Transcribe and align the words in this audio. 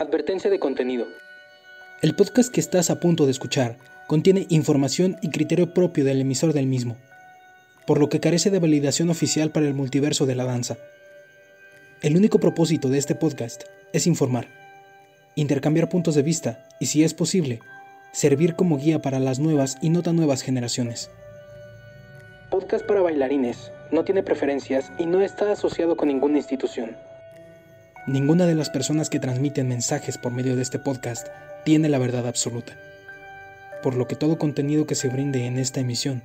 Advertencia 0.00 0.48
de 0.48 0.58
contenido. 0.58 1.08
El 2.00 2.14
podcast 2.14 2.50
que 2.50 2.58
estás 2.58 2.88
a 2.88 3.00
punto 3.00 3.26
de 3.26 3.32
escuchar 3.32 3.76
contiene 4.06 4.46
información 4.48 5.18
y 5.20 5.28
criterio 5.28 5.74
propio 5.74 6.06
del 6.06 6.22
emisor 6.22 6.54
del 6.54 6.66
mismo, 6.66 6.96
por 7.86 8.00
lo 8.00 8.08
que 8.08 8.18
carece 8.18 8.50
de 8.50 8.60
validación 8.60 9.10
oficial 9.10 9.50
para 9.50 9.66
el 9.66 9.74
multiverso 9.74 10.24
de 10.24 10.34
la 10.34 10.46
danza. 10.46 10.78
El 12.00 12.16
único 12.16 12.38
propósito 12.38 12.88
de 12.88 12.96
este 12.96 13.14
podcast 13.14 13.64
es 13.92 14.06
informar, 14.06 14.48
intercambiar 15.34 15.90
puntos 15.90 16.14
de 16.14 16.22
vista 16.22 16.66
y, 16.80 16.86
si 16.86 17.04
es 17.04 17.12
posible, 17.12 17.60
servir 18.10 18.54
como 18.54 18.78
guía 18.78 19.02
para 19.02 19.18
las 19.18 19.38
nuevas 19.38 19.76
y 19.82 19.90
no 19.90 20.00
tan 20.00 20.16
nuevas 20.16 20.40
generaciones. 20.40 21.10
Podcast 22.50 22.86
para 22.86 23.02
bailarines. 23.02 23.70
No 23.90 24.02
tiene 24.02 24.22
preferencias 24.22 24.90
y 24.96 25.04
no 25.04 25.20
está 25.20 25.52
asociado 25.52 25.98
con 25.98 26.08
ninguna 26.08 26.38
institución. 26.38 26.96
Ninguna 28.06 28.46
de 28.46 28.54
las 28.54 28.70
personas 28.70 29.10
que 29.10 29.20
transmiten 29.20 29.68
mensajes 29.68 30.16
por 30.16 30.32
medio 30.32 30.56
de 30.56 30.62
este 30.62 30.78
podcast 30.78 31.28
tiene 31.66 31.90
la 31.90 31.98
verdad 31.98 32.26
absoluta, 32.26 32.78
por 33.82 33.94
lo 33.94 34.08
que 34.08 34.16
todo 34.16 34.38
contenido 34.38 34.86
que 34.86 34.94
se 34.94 35.08
brinde 35.08 35.44
en 35.44 35.58
esta 35.58 35.80
emisión 35.80 36.22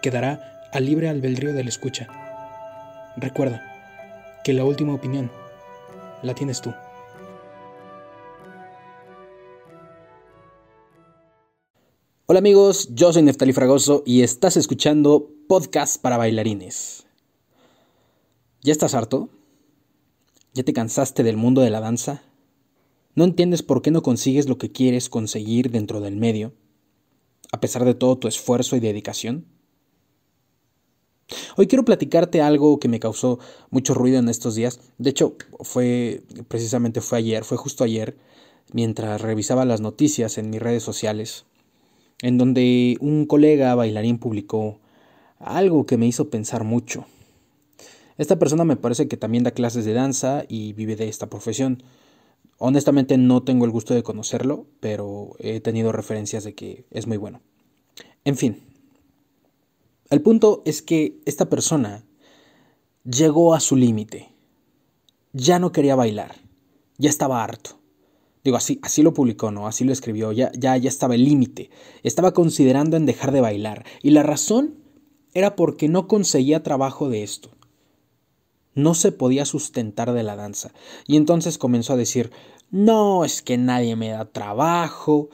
quedará 0.00 0.62
a 0.72 0.80
libre 0.80 1.08
albedrío 1.08 1.52
del 1.52 1.68
escucha. 1.68 2.08
Recuerda 3.18 3.62
que 4.42 4.54
la 4.54 4.64
última 4.64 4.94
opinión 4.94 5.30
la 6.22 6.34
tienes 6.34 6.62
tú. 6.62 6.72
Hola 12.24 12.38
amigos, 12.38 12.88
yo 12.94 13.12
soy 13.12 13.22
Neftali 13.22 13.52
Fragoso 13.52 14.02
y 14.06 14.22
estás 14.22 14.56
escuchando 14.56 15.28
Podcast 15.46 16.00
para 16.00 16.16
Bailarines. 16.16 17.06
¿Ya 18.62 18.72
estás 18.72 18.94
harto? 18.94 19.28
¿Ya 20.54 20.62
te 20.62 20.72
cansaste 20.72 21.22
del 21.22 21.36
mundo 21.36 21.60
de 21.60 21.70
la 21.70 21.80
danza? 21.80 22.22
¿No 23.14 23.24
entiendes 23.24 23.62
por 23.62 23.82
qué 23.82 23.90
no 23.90 24.02
consigues 24.02 24.48
lo 24.48 24.58
que 24.58 24.72
quieres 24.72 25.08
conseguir 25.08 25.70
dentro 25.70 26.00
del 26.00 26.16
medio, 26.16 26.52
a 27.52 27.60
pesar 27.60 27.84
de 27.84 27.94
todo 27.94 28.16
tu 28.16 28.28
esfuerzo 28.28 28.74
y 28.76 28.80
dedicación? 28.80 29.46
Hoy 31.56 31.66
quiero 31.66 31.84
platicarte 31.84 32.40
algo 32.40 32.78
que 32.78 32.88
me 32.88 33.00
causó 33.00 33.38
mucho 33.70 33.92
ruido 33.92 34.18
en 34.18 34.28
estos 34.28 34.54
días. 34.54 34.80
De 34.96 35.10
hecho, 35.10 35.36
fue 35.60 36.22
precisamente 36.48 37.00
fue 37.02 37.18
ayer, 37.18 37.44
fue 37.44 37.58
justo 37.58 37.84
ayer, 37.84 38.16
mientras 38.72 39.20
revisaba 39.20 39.66
las 39.66 39.80
noticias 39.80 40.38
en 40.38 40.48
mis 40.48 40.62
redes 40.62 40.82
sociales, 40.82 41.44
en 42.22 42.38
donde 42.38 42.96
un 43.00 43.26
colega 43.26 43.74
bailarín 43.74 44.18
publicó 44.18 44.80
algo 45.38 45.84
que 45.84 45.98
me 45.98 46.06
hizo 46.06 46.30
pensar 46.30 46.64
mucho. 46.64 47.04
Esta 48.18 48.36
persona 48.36 48.64
me 48.64 48.76
parece 48.76 49.06
que 49.06 49.16
también 49.16 49.44
da 49.44 49.52
clases 49.52 49.84
de 49.84 49.92
danza 49.92 50.44
y 50.48 50.72
vive 50.72 50.96
de 50.96 51.08
esta 51.08 51.30
profesión. 51.30 51.84
Honestamente 52.58 53.16
no 53.16 53.44
tengo 53.44 53.64
el 53.64 53.70
gusto 53.70 53.94
de 53.94 54.02
conocerlo, 54.02 54.66
pero 54.80 55.36
he 55.38 55.60
tenido 55.60 55.92
referencias 55.92 56.42
de 56.42 56.56
que 56.56 56.84
es 56.90 57.06
muy 57.06 57.16
bueno. 57.16 57.40
En 58.24 58.36
fin, 58.36 58.60
el 60.10 60.20
punto 60.20 60.62
es 60.66 60.82
que 60.82 61.20
esta 61.26 61.48
persona 61.48 62.04
llegó 63.04 63.54
a 63.54 63.60
su 63.60 63.76
límite. 63.76 64.32
Ya 65.32 65.60
no 65.60 65.70
quería 65.70 65.94
bailar, 65.94 66.34
ya 66.96 67.10
estaba 67.10 67.44
harto. 67.44 67.78
Digo, 68.42 68.56
así, 68.56 68.80
así 68.82 69.04
lo 69.04 69.14
publicó, 69.14 69.52
¿no? 69.52 69.68
Así 69.68 69.84
lo 69.84 69.92
escribió, 69.92 70.32
ya, 70.32 70.50
ya, 70.58 70.76
ya 70.76 70.88
estaba 70.88 71.14
el 71.14 71.24
límite. 71.24 71.70
Estaba 72.02 72.32
considerando 72.32 72.96
en 72.96 73.06
dejar 73.06 73.30
de 73.30 73.42
bailar. 73.42 73.84
Y 74.02 74.10
la 74.10 74.24
razón 74.24 74.74
era 75.34 75.54
porque 75.54 75.88
no 75.88 76.08
conseguía 76.08 76.64
trabajo 76.64 77.08
de 77.08 77.22
esto 77.22 77.50
no 78.78 78.94
se 78.94 79.12
podía 79.12 79.44
sustentar 79.44 80.12
de 80.12 80.22
la 80.22 80.36
danza. 80.36 80.72
Y 81.06 81.16
entonces 81.16 81.58
comenzó 81.58 81.92
a 81.92 81.96
decir, 81.96 82.30
no, 82.70 83.24
es 83.24 83.42
que 83.42 83.58
nadie 83.58 83.96
me 83.96 84.10
da 84.10 84.24
trabajo, 84.24 85.28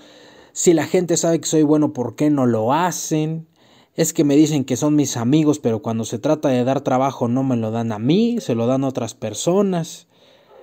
si 0.53 0.73
la 0.73 0.87
gente 0.87 1.17
sabe 1.17 1.41
que 1.41 1.49
soy 1.49 1.65
bueno, 1.65 1.93
¿por 1.93 2.15
qué 2.15 2.31
no 2.31 2.47
lo 2.47 2.73
hacen? 2.73 3.49
Es 3.97 4.13
que 4.13 4.23
me 4.23 4.37
dicen 4.37 4.65
que 4.65 4.77
son 4.77 4.95
mis 4.95 5.17
amigos, 5.17 5.59
pero 5.59 5.83
cuando 5.83 6.05
se 6.05 6.21
trata 6.21 6.49
de 6.49 6.63
dar 6.63 6.81
trabajo 6.83 7.27
no 7.27 7.43
me 7.43 7.57
lo 7.57 7.73
dan 7.73 7.91
a 7.91 7.99
mí, 7.99 8.39
se 8.41 8.55
lo 8.55 8.69
dan 8.69 8.85
a 8.85 8.89
otras 8.89 9.15
personas. 9.15 10.07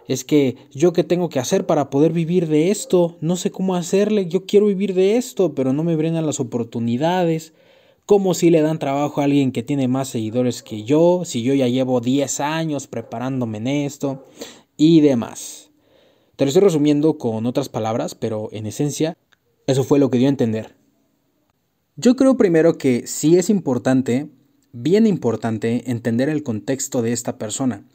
Es 0.08 0.24
que 0.24 0.56
yo 0.72 0.94
qué 0.94 1.04
tengo 1.04 1.28
que 1.28 1.40
hacer 1.40 1.66
para 1.66 1.90
poder 1.90 2.14
vivir 2.14 2.48
de 2.48 2.72
esto, 2.72 3.18
no 3.20 3.36
sé 3.36 3.52
cómo 3.52 3.76
hacerle, 3.76 4.28
yo 4.28 4.46
quiero 4.46 4.68
vivir 4.68 4.94
de 4.94 5.18
esto, 5.18 5.56
pero 5.56 5.74
no 5.74 5.84
me 5.84 5.98
brindan 5.98 6.26
las 6.26 6.40
oportunidades 6.40 7.54
como 8.12 8.34
si 8.34 8.50
le 8.50 8.62
dan 8.62 8.78
trabajo 8.78 9.22
a 9.22 9.24
alguien 9.24 9.54
que 9.54 9.64
tiene 9.64 9.88
más 9.88 10.10
seguidores 10.10 10.64
que 10.64 10.84
yo, 10.84 11.22
si 11.24 11.44
yo 11.44 11.54
ya 11.54 11.70
llevo 11.70 12.02
10 12.02 12.42
años 12.42 12.88
preparándome 12.88 13.60
en 13.60 13.68
esto 13.68 14.26
y 14.76 15.00
demás. 15.00 15.72
Te 16.36 16.44
lo 16.44 16.50
estoy 16.50 16.62
resumiendo 16.62 17.18
con 17.18 17.46
otras 17.46 17.70
palabras, 17.70 18.14
pero 18.14 18.50
en 18.52 18.66
esencia 18.66 19.18
eso 19.66 19.86
fue 19.86 19.98
lo 19.98 20.12
que 20.12 20.18
dio 20.18 20.28
a 20.28 20.30
entender. 20.30 20.76
Yo 21.96 22.18
creo 22.18 22.36
primero 22.36 22.78
que 22.78 23.08
sí 23.08 23.38
es 23.38 23.50
importante, 23.50 24.28
bien 24.74 25.08
importante, 25.08 25.90
entender 25.90 26.28
el 26.28 26.44
contexto 26.44 27.02
de 27.02 27.14
esta 27.14 27.38
persona. 27.38 27.86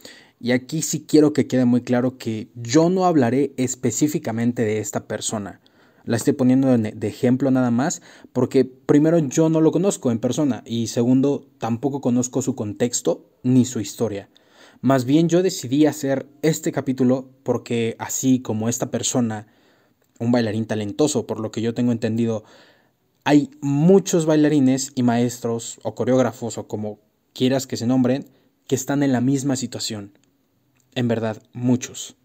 Y 0.41 0.53
aquí 0.53 0.81
sí 0.81 1.05
quiero 1.07 1.35
que 1.35 1.47
quede 1.47 1.67
muy 1.67 1.83
claro 1.83 2.17
que 2.17 2.49
yo 2.55 2.89
no 2.89 3.05
hablaré 3.05 3.53
específicamente 3.59 4.63
de 4.63 4.79
esta 4.79 5.09
persona. 5.09 5.61
La 6.07 6.17
estoy 6.17 6.35
poniendo 6.35 6.79
de 6.79 7.09
ejemplo 7.09 7.51
nada 7.51 7.73
más 7.73 8.01
porque 8.33 8.65
primero 8.65 9.19
yo 9.19 9.49
no 9.49 9.61
lo 9.61 9.73
conozco 9.73 10.13
en 10.13 10.21
persona 10.21 10.63
y 10.65 10.87
segundo 10.87 11.49
tampoco 11.59 12.01
conozco 12.01 12.43
su 12.43 12.55
contexto 12.55 13.29
ni 13.43 13.65
su 13.65 13.81
historia. 13.81 14.31
Más 14.81 15.05
bien 15.05 15.29
yo 15.29 15.43
decidí 15.43 15.85
hacer 15.85 16.29
este 16.43 16.71
capítulo 16.71 17.29
porque 17.43 17.97
así 17.99 18.41
como 18.41 18.69
esta 18.69 18.93
persona, 18.93 19.49
un 20.21 20.31
bailarín 20.31 20.67
talentoso, 20.67 21.27
por 21.27 21.41
lo 21.41 21.51
que 21.51 21.61
yo 21.61 21.75
tengo 21.75 21.91
entendido, 21.91 22.45
hay 23.25 23.51
muchos 23.61 24.27
bailarines 24.27 24.93
y 24.95 25.03
maestros 25.03 25.81
o 25.83 25.97
coreógrafos 25.97 26.57
o 26.57 26.69
como 26.69 27.01
quieras 27.33 27.67
que 27.67 27.77
se 27.77 27.89
nombren 27.89 28.29
que 28.69 28.77
están 28.77 29.03
en 29.03 29.11
la 29.11 29.21
misma 29.21 29.57
situación. 29.57 30.17
En 30.95 31.09
verdad, 31.09 31.43
muchos. 31.53 32.17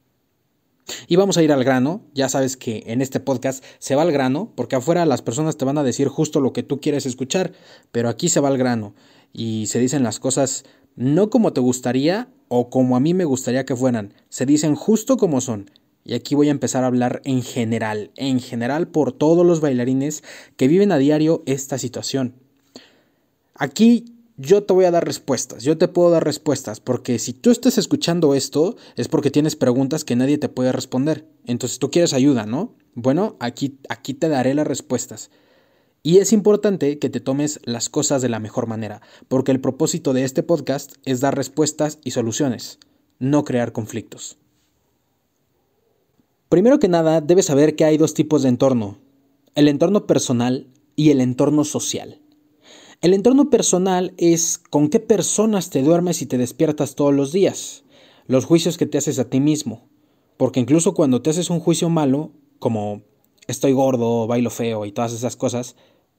Y 1.08 1.16
vamos 1.16 1.38
a 1.38 1.44
ir 1.44 1.52
al 1.52 1.64
grano, 1.64 2.02
ya 2.14 2.30
sabes 2.30 2.58
que 2.58 2.84
en 2.88 3.02
este 3.02 3.20
podcast 3.20 3.64
se 3.80 3.96
va 3.96 4.02
al 4.02 4.12
grano, 4.12 4.52
porque 4.56 4.76
afuera 4.76 5.06
las 5.06 5.22
personas 5.22 5.58
te 5.58 5.66
van 5.66 5.78
a 5.78 5.84
decir 5.84 6.08
justo 6.08 6.40
lo 6.40 6.54
que 6.54 6.64
tú 6.64 6.80
quieres 6.80 7.06
escuchar, 7.06 7.54
pero 7.92 8.10
aquí 8.10 8.30
se 8.30 8.40
va 8.40 8.48
al 8.48 8.58
grano 8.58 8.94
y 9.34 9.68
se 9.68 9.80
dicen 9.80 10.04
las 10.04 10.20
cosas 10.20 10.64
no 10.96 11.30
como 11.30 11.54
te 11.54 11.62
gustaría 11.62 12.28
o 12.48 12.70
como 12.70 12.96
a 12.96 13.00
mí 13.00 13.14
me 13.14 13.26
gustaría 13.26 13.66
que 13.66 13.76
fueran, 13.76 14.14
se 14.30 14.46
dicen 14.46 14.76
justo 14.76 15.18
como 15.18 15.42
son. 15.42 15.72
Y 16.04 16.16
aquí 16.16 16.34
voy 16.36 16.48
a 16.48 16.52
empezar 16.52 16.84
a 16.84 16.88
hablar 16.88 17.22
en 17.26 17.44
general, 17.44 18.12
en 18.16 18.40
general 18.40 18.88
por 18.88 19.14
todos 19.14 19.46
los 19.46 19.62
bailarines 19.62 20.24
que 20.58 20.68
viven 20.68 20.92
a 20.92 20.98
diario 20.98 21.44
esta 21.46 21.78
situación. 21.78 22.34
Aquí 23.54 24.11
yo 24.42 24.64
te 24.64 24.74
voy 24.74 24.86
a 24.86 24.92
dar 24.92 25.06
respuestas, 25.06 25.64
yo 25.64 25.78
te 25.78 25.88
puedo 25.88 26.10
dar 26.10 26.24
respuestas, 26.24 26.80
porque 26.80 27.20
si 27.20 27.32
tú 27.32 27.52
estás 27.52 27.78
escuchando 27.78 28.34
esto 28.34 28.76
es 28.96 29.08
porque 29.08 29.30
tienes 29.30 29.56
preguntas 29.56 30.04
que 30.04 30.16
nadie 30.16 30.40
te 30.40 30.50
puede 30.50 30.72
responder. 30.72 31.28
Entonces 31.46 31.78
tú 31.78 31.92
quieres 31.92 32.14
ayuda, 32.14 32.48
¿no? 32.48 32.74
Bueno, 32.96 33.36
aquí, 33.40 33.78
aquí 33.88 34.16
te 34.16 34.30
daré 34.30 34.56
las 34.56 34.66
respuestas. 34.66 35.30
Y 36.02 36.18
es 36.18 36.34
importante 36.34 36.98
que 36.98 37.12
te 37.12 37.20
tomes 37.20 37.60
las 37.64 37.90
cosas 37.90 38.24
de 38.24 38.30
la 38.30 38.40
mejor 38.40 38.66
manera, 38.66 39.02
porque 39.28 39.52
el 39.52 39.62
propósito 39.62 40.14
de 40.14 40.24
este 40.24 40.42
podcast 40.42 40.96
es 41.06 41.22
dar 41.22 41.36
respuestas 41.36 42.00
y 42.04 42.12
soluciones, 42.12 42.80
no 43.20 43.44
crear 43.44 43.72
conflictos. 43.72 44.40
Primero 46.50 46.80
que 46.80 46.88
nada, 46.88 47.22
debes 47.22 47.46
saber 47.46 47.76
que 47.76 47.86
hay 47.86 47.98
dos 47.98 48.16
tipos 48.16 48.42
de 48.42 48.50
entorno, 48.50 48.98
el 49.54 49.68
entorno 49.68 50.08
personal 50.08 50.68
y 50.96 51.12
el 51.12 51.22
entorno 51.22 51.64
social. 51.64 52.21
El 53.02 53.16
entorno 53.16 53.50
personal 53.50 54.14
es 54.18 54.60
con 54.60 54.88
qué 54.88 55.00
personas 55.00 55.72
te 55.72 55.82
duermes 55.82 56.22
y 56.22 56.28
te 56.28 56.38
despiertas 56.38 56.94
todos 56.94 57.12
los 57.12 57.32
días, 57.32 57.84
los 58.28 58.46
juicios 58.46 58.78
que 58.78 58.86
te 58.86 59.00
haces 59.00 59.18
a 59.18 59.28
ti 59.28 59.40
mismo, 59.40 59.88
porque 60.38 60.60
incluso 60.60 60.94
cuando 60.94 61.20
te 61.20 61.32
haces 61.32 61.50
un 61.50 61.62
juicio 61.62 61.90
malo, 61.90 62.30
como 62.60 63.02
estoy 63.48 63.72
gordo, 63.72 64.28
bailo 64.28 64.52
feo 64.52 64.86
y 64.86 64.92
todas 64.92 65.14
esas 65.14 65.36
cosas, 65.36 65.76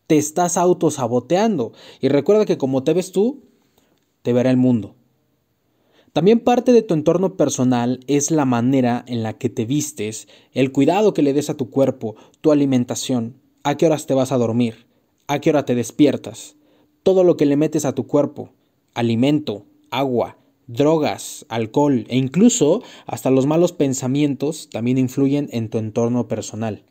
te 0.09 0.19
estás 0.19 0.57
autosaboteando. 0.57 1.73
Y 2.01 2.09
recuerda 2.09 2.47
que 2.47 2.59
como 2.59 2.83
te 2.83 2.95
ves 2.95 3.13
tú, 3.13 3.45
te 4.23 4.33
verá 4.33 4.51
el 4.51 4.57
mundo. 4.57 4.97
También 6.13 6.41
parte 6.41 6.73
de 6.73 6.83
tu 6.83 6.95
entorno 6.95 7.37
personal 7.37 8.01
es 8.09 8.33
la 8.33 8.45
manera 8.45 9.05
en 9.07 9.23
la 9.23 9.35
que 9.39 9.49
te 9.49 9.67
vistes, 9.67 10.27
el 10.51 10.73
cuidado 10.73 11.15
que 11.15 11.23
le 11.23 11.33
des 11.33 11.49
a 11.49 11.57
tu 11.57 11.71
cuerpo, 11.71 12.17
tu 12.41 12.51
alimentación, 12.51 13.37
a 13.63 13.77
qué 13.77 13.87
horas 13.87 14.07
te 14.07 14.15
vas 14.15 14.33
a 14.33 14.37
dormir, 14.37 14.89
a 15.29 15.41
qué 15.41 15.51
hora 15.51 15.65
te 15.65 15.77
despiertas 15.77 16.57
todo 17.03 17.25
lo 17.25 17.37
que 17.37 17.47
le 17.47 17.57
metes 17.57 17.85
a 17.85 17.95
tu 17.95 18.07
cuerpo, 18.07 18.51
alimento, 18.95 19.67
agua, 19.91 20.39
drogas, 20.67 21.45
alcohol 21.49 22.07
e 22.09 22.17
incluso 22.17 22.83
hasta 23.07 23.31
los 23.31 23.47
malos 23.47 23.73
pensamientos 23.73 24.69
también 24.71 24.99
influyen 24.99 25.49
en 25.53 25.69
tu 25.69 25.79
entorno 25.79 26.29
personal. 26.29 26.85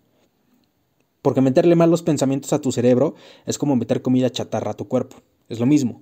Porque 1.22 1.42
meterle 1.42 1.75
malos 1.75 2.02
pensamientos 2.02 2.52
a 2.54 2.62
tu 2.62 2.72
cerebro 2.72 3.16
es 3.46 3.58
como 3.58 3.75
meter 3.75 4.02
comida 4.02 4.31
chatarra 4.31 4.72
a 4.72 4.78
tu 4.78 4.88
cuerpo, 4.88 5.18
es 5.50 5.60
lo 5.60 5.66
mismo. 5.66 6.02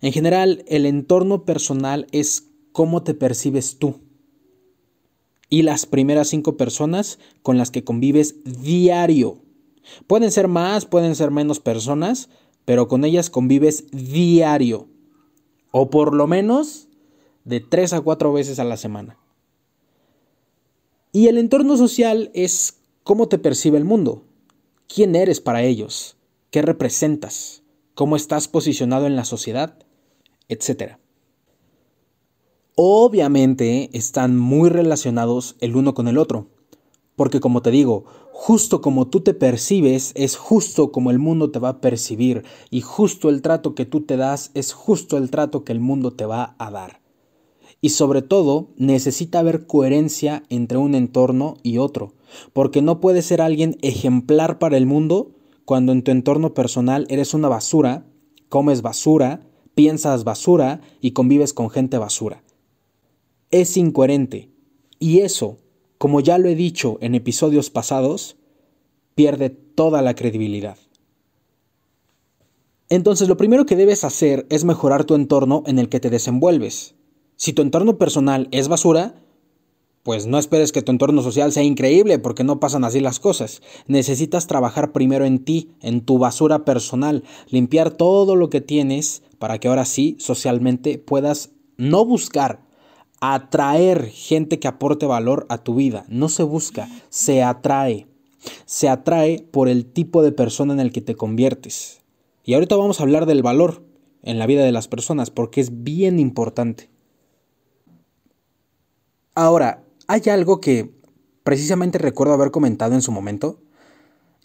En 0.00 0.12
general, 0.12 0.64
el 0.68 0.86
entorno 0.86 1.44
personal 1.44 2.06
es 2.12 2.50
cómo 2.72 3.02
te 3.02 3.14
percibes 3.14 3.78
tú. 3.78 4.00
y 5.50 5.62
las 5.62 5.86
primeras 5.86 6.28
cinco 6.28 6.56
personas 6.56 7.18
con 7.42 7.56
las 7.56 7.70
que 7.70 7.84
convives 7.84 8.36
diario. 8.44 9.38
Pueden 10.06 10.30
ser 10.30 10.48
más, 10.48 10.84
pueden 10.84 11.14
ser 11.16 11.30
menos 11.30 11.60
personas, 11.60 12.28
pero 12.68 12.86
con 12.86 13.06
ellas 13.06 13.30
convives 13.30 13.86
diario. 13.92 14.88
O 15.70 15.88
por 15.88 16.14
lo 16.14 16.26
menos 16.26 16.88
de 17.46 17.60
tres 17.60 17.94
a 17.94 18.02
cuatro 18.02 18.30
veces 18.30 18.58
a 18.58 18.64
la 18.64 18.76
semana. 18.76 19.16
Y 21.10 21.28
el 21.28 21.38
entorno 21.38 21.78
social 21.78 22.30
es 22.34 22.82
cómo 23.04 23.26
te 23.26 23.38
percibe 23.38 23.78
el 23.78 23.86
mundo, 23.86 24.22
quién 24.86 25.16
eres 25.16 25.40
para 25.40 25.62
ellos, 25.62 26.18
qué 26.50 26.60
representas, 26.60 27.62
cómo 27.94 28.16
estás 28.16 28.48
posicionado 28.48 29.06
en 29.06 29.16
la 29.16 29.24
sociedad, 29.24 29.78
etc. 30.50 30.98
Obviamente 32.74 33.88
están 33.94 34.36
muy 34.36 34.68
relacionados 34.68 35.56
el 35.60 35.74
uno 35.74 35.94
con 35.94 36.06
el 36.06 36.18
otro, 36.18 36.48
porque 37.16 37.40
como 37.40 37.62
te 37.62 37.70
digo, 37.70 38.04
justo 38.40 38.80
como 38.80 39.08
tú 39.08 39.20
te 39.20 39.34
percibes 39.34 40.12
es 40.14 40.36
justo 40.36 40.92
como 40.92 41.10
el 41.10 41.18
mundo 41.18 41.50
te 41.50 41.58
va 41.58 41.70
a 41.70 41.80
percibir 41.80 42.44
y 42.70 42.82
justo 42.82 43.30
el 43.30 43.42
trato 43.42 43.74
que 43.74 43.84
tú 43.84 44.02
te 44.02 44.16
das 44.16 44.52
es 44.54 44.72
justo 44.72 45.16
el 45.16 45.28
trato 45.28 45.64
que 45.64 45.72
el 45.72 45.80
mundo 45.80 46.12
te 46.12 46.24
va 46.24 46.54
a 46.56 46.70
dar. 46.70 47.00
Y 47.80 47.88
sobre 47.88 48.22
todo, 48.22 48.68
necesita 48.76 49.40
haber 49.40 49.66
coherencia 49.66 50.44
entre 50.50 50.78
un 50.78 50.94
entorno 50.94 51.56
y 51.64 51.78
otro, 51.78 52.14
porque 52.52 52.80
no 52.80 53.00
puedes 53.00 53.26
ser 53.26 53.40
alguien 53.40 53.76
ejemplar 53.82 54.60
para 54.60 54.76
el 54.76 54.86
mundo 54.86 55.32
cuando 55.64 55.90
en 55.90 56.04
tu 56.04 56.12
entorno 56.12 56.54
personal 56.54 57.06
eres 57.10 57.34
una 57.34 57.48
basura, 57.48 58.06
comes 58.48 58.82
basura, 58.82 59.48
piensas 59.74 60.22
basura 60.22 60.80
y 61.00 61.10
convives 61.10 61.52
con 61.52 61.70
gente 61.70 61.98
basura. 61.98 62.44
Es 63.50 63.76
incoherente. 63.76 64.52
Y 65.00 65.18
eso, 65.18 65.58
como 65.98 66.20
ya 66.20 66.38
lo 66.38 66.48
he 66.48 66.54
dicho 66.54 66.98
en 67.00 67.14
episodios 67.14 67.70
pasados, 67.70 68.36
pierde 69.14 69.50
toda 69.50 70.00
la 70.00 70.14
credibilidad. 70.14 70.78
Entonces 72.88 73.28
lo 73.28 73.36
primero 73.36 73.66
que 73.66 73.76
debes 73.76 74.04
hacer 74.04 74.46
es 74.48 74.64
mejorar 74.64 75.04
tu 75.04 75.14
entorno 75.14 75.62
en 75.66 75.78
el 75.78 75.88
que 75.88 76.00
te 76.00 76.08
desenvuelves. 76.08 76.94
Si 77.36 77.52
tu 77.52 77.62
entorno 77.62 77.98
personal 77.98 78.48
es 78.50 78.68
basura, 78.68 79.22
pues 80.02 80.26
no 80.26 80.38
esperes 80.38 80.72
que 80.72 80.80
tu 80.80 80.90
entorno 80.90 81.20
social 81.20 81.52
sea 81.52 81.62
increíble 81.62 82.18
porque 82.18 82.44
no 82.44 82.60
pasan 82.60 82.84
así 82.84 83.00
las 83.00 83.20
cosas. 83.20 83.60
Necesitas 83.86 84.46
trabajar 84.46 84.92
primero 84.92 85.26
en 85.26 85.44
ti, 85.44 85.72
en 85.82 86.00
tu 86.00 86.18
basura 86.18 86.64
personal, 86.64 87.24
limpiar 87.50 87.90
todo 87.90 88.36
lo 88.36 88.48
que 88.48 88.62
tienes 88.62 89.22
para 89.38 89.58
que 89.58 89.68
ahora 89.68 89.84
sí 89.84 90.16
socialmente 90.18 90.98
puedas 90.98 91.50
no 91.76 92.04
buscar 92.06 92.67
atraer 93.20 94.06
gente 94.06 94.58
que 94.58 94.68
aporte 94.68 95.06
valor 95.06 95.46
a 95.48 95.58
tu 95.58 95.74
vida. 95.74 96.04
No 96.08 96.28
se 96.28 96.42
busca, 96.42 96.88
se 97.08 97.42
atrae. 97.42 98.06
Se 98.64 98.88
atrae 98.88 99.46
por 99.50 99.68
el 99.68 99.86
tipo 99.86 100.22
de 100.22 100.32
persona 100.32 100.72
en 100.72 100.80
el 100.80 100.92
que 100.92 101.00
te 101.00 101.16
conviertes. 101.16 102.02
Y 102.44 102.54
ahorita 102.54 102.76
vamos 102.76 103.00
a 103.00 103.02
hablar 103.02 103.26
del 103.26 103.42
valor 103.42 103.82
en 104.22 104.38
la 104.38 104.46
vida 104.46 104.64
de 104.64 104.72
las 104.72 104.88
personas 104.88 105.30
porque 105.30 105.60
es 105.60 105.82
bien 105.82 106.18
importante. 106.18 106.90
Ahora, 109.34 109.84
hay 110.06 110.22
algo 110.30 110.60
que 110.60 110.92
precisamente 111.44 111.98
recuerdo 111.98 112.34
haber 112.34 112.50
comentado 112.50 112.94
en 112.94 113.02
su 113.02 113.12
momento 113.12 113.60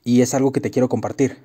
y 0.04 0.22
es 0.22 0.34
algo 0.34 0.52
que 0.52 0.62
te 0.62 0.72
quiero 0.72 0.90
compartir. 0.90 1.38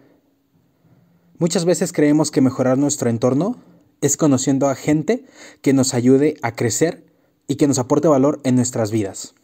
Muchas 1.39 1.65
veces 1.65 1.93
creemos 1.93 2.31
que 2.31 2.41
mejorar 2.41 2.79
nuestro 2.79 3.09
entorno 3.09 3.57
es 4.01 4.17
conociendo 4.17 4.69
a 4.69 4.75
gente 4.75 5.25
que 5.63 5.73
nos 5.73 5.95
ayude 5.95 6.37
a 6.43 6.53
crecer 6.53 7.08
y 7.49 7.57
que 7.57 7.67
nos 7.67 7.79
aporte 7.79 8.07
valor 8.07 8.41
en 8.45 8.55
nuestras 8.55 8.93
vidas. 8.93 9.35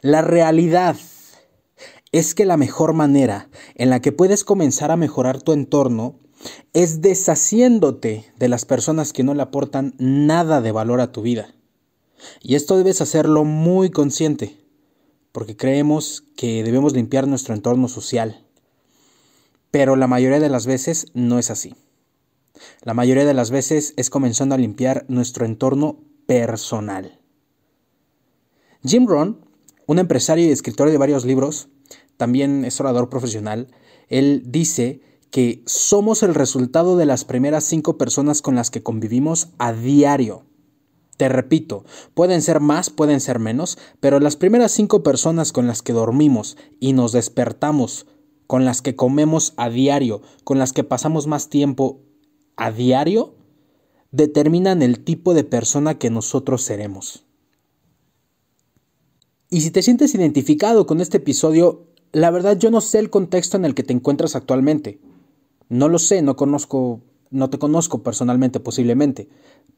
La 0.00 0.20
realidad 0.22 0.96
es 2.12 2.34
que 2.34 2.44
la 2.44 2.58
mejor 2.58 2.92
manera 2.92 3.48
en 3.74 3.90
la 3.90 4.00
que 4.00 4.12
puedes 4.12 4.44
comenzar 4.44 4.90
a 4.90 4.96
mejorar 4.96 5.42
tu 5.42 5.52
entorno 5.52 6.20
es 6.72 7.00
deshaciéndote 7.00 8.32
de 8.38 8.48
las 8.48 8.64
personas 8.64 9.12
que 9.12 9.22
no 9.22 9.34
le 9.34 9.42
aportan 9.42 9.94
nada 9.98 10.60
de 10.60 10.72
valor 10.72 11.00
a 11.00 11.10
tu 11.10 11.22
vida. 11.22 11.54
Y 12.40 12.54
esto 12.54 12.76
debes 12.76 13.00
hacerlo 13.00 13.44
muy 13.44 13.90
consciente, 13.90 14.58
porque 15.32 15.56
creemos 15.56 16.24
que 16.36 16.62
debemos 16.62 16.92
limpiar 16.92 17.26
nuestro 17.26 17.54
entorno 17.54 17.88
social. 17.88 18.44
Pero 19.70 19.96
la 19.96 20.06
mayoría 20.06 20.40
de 20.40 20.50
las 20.50 20.66
veces 20.66 21.06
no 21.14 21.38
es 21.38 21.50
así. 21.50 21.74
La 22.82 22.92
mayoría 22.92 23.24
de 23.24 23.34
las 23.34 23.50
veces 23.50 23.94
es 23.96 24.10
comenzando 24.10 24.54
a 24.54 24.58
limpiar 24.58 25.06
nuestro 25.08 25.46
entorno 25.46 26.00
personal. 26.26 27.20
Jim 28.84 29.06
Rohn, 29.06 29.44
un 29.86 29.98
empresario 29.98 30.46
y 30.46 30.50
escritor 30.50 30.90
de 30.90 30.98
varios 30.98 31.24
libros, 31.24 31.68
también 32.16 32.64
es 32.64 32.80
orador 32.80 33.08
profesional, 33.08 33.68
él 34.08 34.42
dice 34.46 35.00
que 35.30 35.62
somos 35.66 36.22
el 36.22 36.34
resultado 36.34 36.96
de 36.96 37.06
las 37.06 37.24
primeras 37.24 37.64
cinco 37.64 37.96
personas 37.96 38.42
con 38.42 38.54
las 38.54 38.70
que 38.70 38.82
convivimos 38.82 39.48
a 39.58 39.72
diario. 39.72 40.44
Te 41.16 41.28
repito, 41.28 41.84
pueden 42.14 42.42
ser 42.42 42.60
más, 42.60 42.90
pueden 42.90 43.20
ser 43.20 43.38
menos, 43.38 43.78
pero 44.00 44.20
las 44.20 44.36
primeras 44.36 44.72
cinco 44.72 45.02
personas 45.02 45.52
con 45.52 45.66
las 45.66 45.80
que 45.80 45.92
dormimos 45.92 46.56
y 46.80 46.92
nos 46.92 47.12
despertamos, 47.12 48.06
con 48.46 48.64
las 48.64 48.82
que 48.82 48.96
comemos 48.96 49.54
a 49.56 49.70
diario, 49.70 50.20
con 50.44 50.58
las 50.58 50.72
que 50.72 50.84
pasamos 50.84 51.26
más 51.26 51.48
tiempo 51.48 52.02
a 52.56 52.70
diario, 52.70 53.34
determinan 54.12 54.82
el 54.82 55.00
tipo 55.00 55.34
de 55.34 55.42
persona 55.42 55.98
que 55.98 56.10
nosotros 56.10 56.62
seremos. 56.62 57.24
Y 59.50 59.62
si 59.62 59.70
te 59.70 59.82
sientes 59.82 60.14
identificado 60.14 60.86
con 60.86 61.00
este 61.00 61.16
episodio, 61.16 61.86
la 62.12 62.30
verdad 62.30 62.56
yo 62.56 62.70
no 62.70 62.80
sé 62.80 62.98
el 62.98 63.10
contexto 63.10 63.56
en 63.56 63.64
el 63.64 63.74
que 63.74 63.82
te 63.82 63.92
encuentras 63.92 64.36
actualmente. 64.36 65.00
No 65.68 65.88
lo 65.88 65.98
sé, 65.98 66.22
no 66.22 66.36
conozco, 66.36 67.00
no 67.30 67.50
te 67.50 67.58
conozco 67.58 68.02
personalmente 68.02 68.60
posiblemente, 68.60 69.28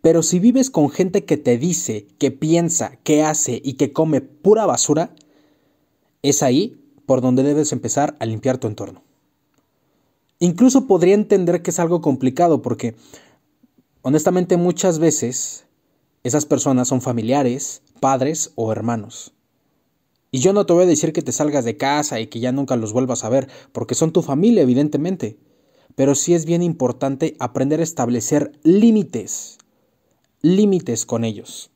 pero 0.00 0.22
si 0.22 0.38
vives 0.38 0.70
con 0.70 0.90
gente 0.90 1.25
que 1.25 1.37
te 1.37 1.56
dice, 1.56 2.06
que 2.19 2.30
piensa, 2.30 2.96
que 3.04 3.22
hace 3.22 3.60
y 3.64 3.75
que 3.75 3.92
come 3.92 4.20
pura 4.20 4.66
basura, 4.66 5.14
es 6.22 6.42
ahí 6.42 6.76
por 7.06 7.20
donde 7.20 7.42
debes 7.42 7.72
empezar 7.72 8.16
a 8.19 8.26
limpiar 8.26 8.58
tu 8.58 8.66
entorno. 8.66 9.02
Incluso 10.40 10.87
podría 10.87 11.14
entender 11.14 11.62
que 11.62 11.70
es 11.70 11.78
algo 11.78 12.00
complicado 12.00 12.60
porque 12.62 12.96
honestamente 14.04 14.56
muchas 14.56 15.00
veces 15.00 15.66
esas 16.22 16.46
personas 16.46 16.86
son 16.86 17.00
familiares, 17.00 17.82
padres 17.98 18.52
o 18.54 18.70
hermanos. 18.70 19.34
Y 20.30 20.38
yo 20.38 20.52
no 20.52 20.66
te 20.66 20.72
voy 20.72 20.84
a 20.84 20.86
decir 20.86 21.12
que 21.12 21.22
te 21.22 21.32
salgas 21.32 21.64
de 21.64 21.76
casa 21.76 22.20
y 22.20 22.28
que 22.28 22.38
ya 22.38 22.52
nunca 22.52 22.76
los 22.76 22.92
vuelvas 22.92 23.25
a 23.25 23.28
ver, 23.28 23.49
porque 23.73 23.96
son 23.96 24.12
tu 24.12 24.23
familia, 24.23 24.62
evidentemente. 24.62 25.38
Pero 25.96 26.14
sí 26.14 26.34
es 26.34 26.44
bien 26.44 26.62
importante 26.62 27.37
aprender 27.40 27.80
a 27.80 27.84
establecer 27.84 28.52
límites 28.62 29.58
límites 30.44 31.06
con 31.06 31.25
ellos. 31.25 31.70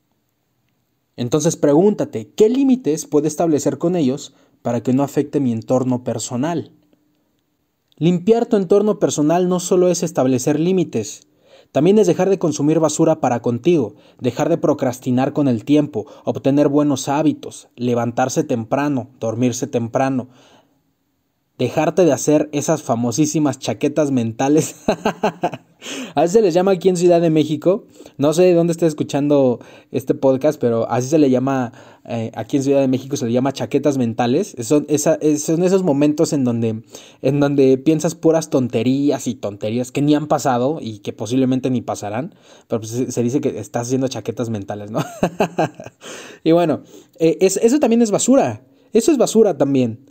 Entonces 1.16 1.56
pregúntate, 1.56 2.34
¿qué 2.34 2.50
límites 2.50 3.06
puedo 3.06 3.26
establecer 3.26 3.78
con 3.78 3.96
ellos 3.96 4.34
para 4.60 4.82
que 4.82 4.92
no 4.92 5.02
afecte 5.02 5.40
mi 5.40 5.52
entorno 5.52 6.04
personal? 6.04 6.72
Limpiar 7.96 8.44
tu 8.44 8.56
entorno 8.56 8.98
personal 8.98 9.48
no 9.48 9.58
solo 9.58 9.88
es 9.88 10.02
establecer 10.02 10.60
límites, 10.60 11.27
también 11.72 11.98
es 11.98 12.06
dejar 12.06 12.30
de 12.30 12.38
consumir 12.38 12.80
basura 12.80 13.20
para 13.20 13.40
contigo, 13.40 13.94
dejar 14.20 14.48
de 14.48 14.58
procrastinar 14.58 15.32
con 15.32 15.48
el 15.48 15.64
tiempo, 15.64 16.06
obtener 16.24 16.68
buenos 16.68 17.08
hábitos, 17.08 17.68
levantarse 17.76 18.42
temprano, 18.42 19.08
dormirse 19.20 19.66
temprano, 19.66 20.28
dejarte 21.58 22.04
de 22.04 22.12
hacer 22.12 22.48
esas 22.52 22.82
famosísimas 22.82 23.58
chaquetas 23.58 24.12
mentales. 24.12 24.76
a 26.14 26.20
veces 26.20 26.32
se 26.32 26.42
les 26.42 26.54
llama 26.54 26.70
aquí 26.72 26.88
en 26.88 26.96
Ciudad 26.96 27.20
de 27.20 27.30
México, 27.30 27.84
no 28.16 28.32
sé 28.32 28.42
de 28.42 28.54
dónde 28.54 28.72
esté 28.72 28.86
escuchando 28.86 29.58
este 29.90 30.14
podcast, 30.14 30.60
pero 30.60 30.88
así 30.88 31.08
se 31.08 31.18
le 31.18 31.30
llama, 31.30 31.72
eh, 32.04 32.30
aquí 32.36 32.58
en 32.58 32.62
Ciudad 32.62 32.80
de 32.80 32.86
México 32.86 33.16
se 33.16 33.26
le 33.26 33.32
llama 33.32 33.52
chaquetas 33.52 33.98
mentales. 33.98 34.54
Son, 34.60 34.86
son 34.98 35.62
esos 35.64 35.82
momentos 35.82 36.32
en 36.32 36.44
donde, 36.44 36.82
en 37.22 37.40
donde 37.40 37.76
piensas 37.76 38.14
puras 38.14 38.50
tonterías 38.50 39.26
y 39.26 39.34
tonterías 39.34 39.90
que 39.90 40.00
ni 40.00 40.14
han 40.14 40.28
pasado 40.28 40.78
y 40.80 41.00
que 41.00 41.12
posiblemente 41.12 41.70
ni 41.70 41.82
pasarán, 41.82 42.36
pero 42.68 42.80
pues 42.80 43.12
se, 43.12 43.22
dice 43.22 43.40
que 43.40 43.58
estás 43.58 43.88
haciendo 43.88 44.06
chaquetas 44.06 44.48
mentales, 44.48 44.92
¿no? 44.92 45.00
y 46.44 46.52
bueno, 46.52 46.82
eh, 47.18 47.38
eso 47.40 47.80
también 47.80 48.02
es 48.02 48.12
basura, 48.12 48.62
eso 48.92 49.10
es 49.10 49.18
basura 49.18 49.58
también. 49.58 50.07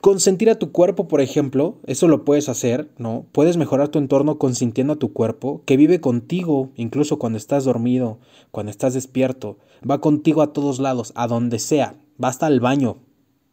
Consentir 0.00 0.48
a 0.48 0.58
tu 0.58 0.72
cuerpo, 0.72 1.08
por 1.08 1.20
ejemplo, 1.20 1.76
eso 1.84 2.08
lo 2.08 2.24
puedes 2.24 2.48
hacer, 2.48 2.90
¿no? 2.96 3.26
Puedes 3.32 3.58
mejorar 3.58 3.88
tu 3.88 3.98
entorno 3.98 4.38
consintiendo 4.38 4.94
a 4.94 4.98
tu 4.98 5.12
cuerpo, 5.12 5.60
que 5.66 5.76
vive 5.76 6.00
contigo, 6.00 6.70
incluso 6.74 7.18
cuando 7.18 7.36
estás 7.36 7.64
dormido, 7.64 8.18
cuando 8.50 8.70
estás 8.70 8.94
despierto, 8.94 9.58
va 9.88 10.00
contigo 10.00 10.40
a 10.40 10.54
todos 10.54 10.78
lados, 10.78 11.12
a 11.16 11.26
donde 11.26 11.58
sea, 11.58 11.96
va 12.22 12.28
hasta 12.28 12.46
el 12.46 12.60
baño, 12.60 12.96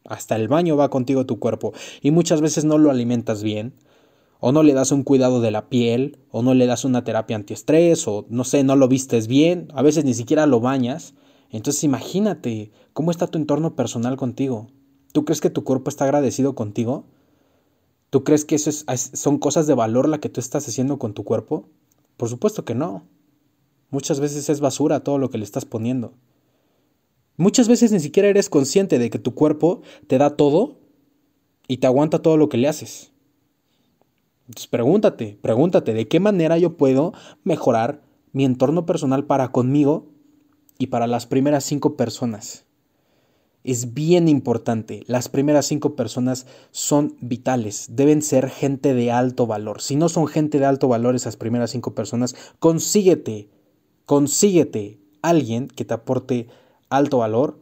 hasta 0.05 0.37
el 0.37 0.47
baño 0.47 0.77
va 0.77 0.89
contigo 0.89 1.25
tu 1.25 1.37
cuerpo, 1.37 1.73
y 2.01 2.11
muchas 2.11 2.39
veces 2.39 2.63
no 2.63 2.77
lo 2.77 2.91
alimentas 2.91 3.43
bien, 3.43 3.73
o 4.39 4.53
no 4.53 4.63
le 4.63 4.71
das 4.71 4.93
un 4.93 5.03
cuidado 5.03 5.41
de 5.41 5.51
la 5.51 5.67
piel, 5.67 6.17
o 6.31 6.43
no 6.43 6.53
le 6.53 6.65
das 6.65 6.85
una 6.85 7.03
terapia 7.03 7.35
antiestrés, 7.35 8.07
o 8.07 8.25
no 8.29 8.45
sé, 8.45 8.63
no 8.63 8.77
lo 8.77 8.87
vistes 8.87 9.27
bien, 9.27 9.67
a 9.73 9.81
veces 9.81 10.05
ni 10.05 10.13
siquiera 10.13 10.45
lo 10.45 10.61
bañas, 10.61 11.13
Entonces 11.49 11.83
imagínate 11.83 12.71
cómo 12.93 13.11
está 13.11 13.27
tu 13.27 13.37
entorno 13.37 13.75
personal 13.75 14.17
contigo. 14.17 14.67
¿Tú 15.17 15.25
crees 15.25 15.41
que 15.41 15.49
tu 15.49 15.63
cuerpo 15.63 15.89
está 15.89 16.03
agradecido 16.03 16.53
contigo? 16.53 17.03
¿Tú 18.11 18.23
crees 18.23 18.45
que 18.45 18.53
eso 18.53 18.69
son 19.13 19.39
cosas 19.39 19.65
de 19.65 19.73
valor 19.73 20.07
la 20.07 20.19
que 20.19 20.29
tú 20.29 20.39
estás 20.39 20.67
haciendo 20.67 20.99
con 20.99 21.15
tu 21.15 21.23
cuerpo? 21.23 21.65
Por 22.17 22.29
supuesto 22.29 22.65
que 22.65 22.75
no. 22.75 23.01
Muchas 23.89 24.19
veces 24.19 24.47
es 24.47 24.59
basura 24.59 24.99
todo 24.99 25.17
lo 25.17 25.31
que 25.31 25.39
le 25.39 25.43
estás 25.43 25.65
poniendo. 25.65 26.13
Muchas 27.35 27.67
veces 27.67 27.91
ni 27.91 27.99
siquiera 27.99 28.29
eres 28.29 28.47
consciente 28.47 28.99
de 28.99 29.09
que 29.09 29.17
tu 29.17 29.33
cuerpo 29.33 29.81
te 30.05 30.19
da 30.19 30.37
todo 30.37 30.77
y 31.67 31.77
te 31.77 31.87
aguanta 31.87 32.21
todo 32.21 32.37
lo 32.37 32.47
que 32.47 32.57
le 32.57 32.67
haces. 32.67 33.11
Entonces 34.47 34.67
pregúntate, 34.67 35.39
pregúntate 35.41 35.95
de 35.95 36.07
qué 36.07 36.19
manera 36.19 36.59
yo 36.59 36.77
puedo 36.77 37.13
mejorar 37.43 38.03
mi 38.33 38.45
entorno 38.45 38.85
personal 38.85 39.25
para 39.25 39.51
conmigo 39.51 40.11
y 40.77 40.87
para 40.87 41.07
las 41.07 41.25
primeras 41.25 41.63
cinco 41.63 41.97
personas. 41.97 42.66
Es 43.67 43.93
bien 43.93 44.29
importante, 44.29 45.03
las 45.07 45.27
primeras 45.27 45.65
cinco 45.65 45.97
personas 45.97 46.45
son 46.71 47.17
vitales, 47.19 47.87
deben 47.91 48.21
ser 48.21 48.49
gente 48.49 48.93
de 48.93 49.11
alto 49.11 49.45
valor. 49.45 49.81
Si 49.81 49.97
no 49.97 50.07
son 50.07 50.27
gente 50.27 50.57
de 50.57 50.65
alto 50.65 50.87
valor 50.87 51.17
esas 51.17 51.35
primeras 51.35 51.71
cinco 51.71 51.93
personas, 51.93 52.33
consíguete, 52.59 53.49
consíguete 54.05 55.01
alguien 55.21 55.67
que 55.67 55.83
te 55.83 55.93
aporte 55.93 56.47
alto 56.87 57.17
valor 57.17 57.59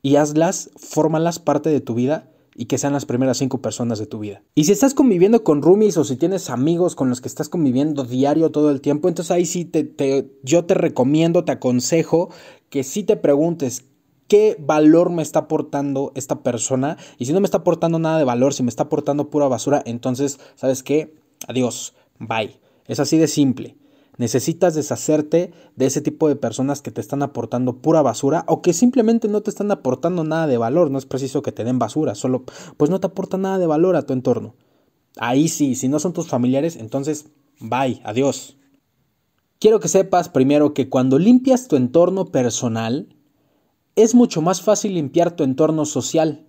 y 0.00 0.16
hazlas, 0.16 0.70
fórmalas 0.76 1.38
parte 1.38 1.68
de 1.68 1.82
tu 1.82 1.94
vida 1.94 2.30
y 2.54 2.64
que 2.64 2.78
sean 2.78 2.94
las 2.94 3.04
primeras 3.04 3.36
cinco 3.36 3.60
personas 3.60 3.98
de 3.98 4.06
tu 4.06 4.20
vida. 4.20 4.42
Y 4.54 4.64
si 4.64 4.72
estás 4.72 4.94
conviviendo 4.94 5.44
con 5.44 5.60
roomies 5.60 5.98
o 5.98 6.04
si 6.04 6.16
tienes 6.16 6.48
amigos 6.48 6.94
con 6.94 7.10
los 7.10 7.20
que 7.20 7.28
estás 7.28 7.50
conviviendo 7.50 8.04
diario 8.04 8.50
todo 8.52 8.70
el 8.70 8.80
tiempo, 8.80 9.08
entonces 9.08 9.32
ahí 9.32 9.44
sí 9.44 9.66
te, 9.66 10.30
yo 10.42 10.64
te 10.64 10.72
recomiendo, 10.72 11.44
te 11.44 11.52
aconsejo 11.52 12.30
que 12.70 12.84
sí 12.84 13.02
te 13.02 13.16
preguntes 13.16 13.84
qué 14.28 14.56
valor 14.58 15.10
me 15.10 15.22
está 15.22 15.40
aportando 15.40 16.12
esta 16.14 16.42
persona 16.42 16.96
y 17.18 17.26
si 17.26 17.32
no 17.32 17.40
me 17.40 17.46
está 17.46 17.58
aportando 17.58 17.98
nada 17.98 18.18
de 18.18 18.24
valor, 18.24 18.54
si 18.54 18.62
me 18.62 18.68
está 18.68 18.84
aportando 18.84 19.30
pura 19.30 19.48
basura, 19.48 19.82
entonces, 19.86 20.38
¿sabes 20.54 20.82
qué? 20.82 21.14
Adiós, 21.48 21.94
bye. 22.18 22.58
Es 22.86 23.00
así 23.00 23.18
de 23.18 23.28
simple. 23.28 23.76
Necesitas 24.16 24.74
deshacerte 24.74 25.52
de 25.74 25.86
ese 25.86 26.00
tipo 26.00 26.28
de 26.28 26.36
personas 26.36 26.82
que 26.82 26.92
te 26.92 27.00
están 27.00 27.22
aportando 27.22 27.78
pura 27.78 28.00
basura 28.00 28.44
o 28.46 28.62
que 28.62 28.72
simplemente 28.72 29.26
no 29.26 29.40
te 29.40 29.50
están 29.50 29.70
aportando 29.72 30.22
nada 30.22 30.46
de 30.46 30.58
valor. 30.58 30.90
No 30.90 30.98
es 30.98 31.06
preciso 31.06 31.42
que 31.42 31.50
te 31.50 31.64
den 31.64 31.78
basura, 31.78 32.14
solo 32.14 32.44
pues 32.76 32.90
no 32.90 33.00
te 33.00 33.08
aporta 33.08 33.38
nada 33.38 33.58
de 33.58 33.66
valor 33.66 33.96
a 33.96 34.02
tu 34.02 34.12
entorno. 34.12 34.54
Ahí 35.16 35.48
sí, 35.48 35.74
si 35.74 35.88
no 35.88 35.98
son 35.98 36.12
tus 36.12 36.28
familiares, 36.28 36.76
entonces 36.76 37.26
bye, 37.58 38.00
adiós. 38.04 38.56
Quiero 39.58 39.80
que 39.80 39.88
sepas 39.88 40.28
primero 40.28 40.74
que 40.74 40.88
cuando 40.88 41.18
limpias 41.18 41.66
tu 41.66 41.76
entorno 41.76 42.26
personal, 42.26 43.13
es 43.96 44.14
mucho 44.14 44.42
más 44.42 44.62
fácil 44.62 44.94
limpiar 44.94 45.36
tu 45.36 45.44
entorno 45.44 45.84
social 45.84 46.46